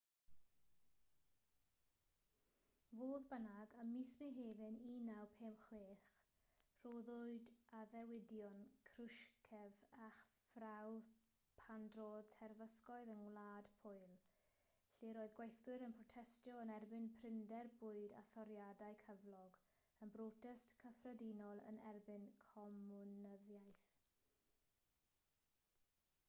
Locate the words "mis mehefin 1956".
3.95-6.07